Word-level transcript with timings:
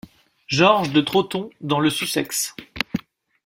George 0.47 0.93
de 0.93 1.01
Trotton 1.01 1.51
dans 1.61 1.79
le 1.79 1.91
Sussex. 1.91 2.55